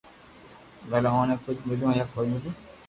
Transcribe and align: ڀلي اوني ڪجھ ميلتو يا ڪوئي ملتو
ڀلي 0.89 1.09
اوني 1.15 1.35
ڪجھ 1.43 1.61
ميلتو 1.67 1.89
يا 1.99 2.03
ڪوئي 2.13 2.25
ملتو 2.31 2.49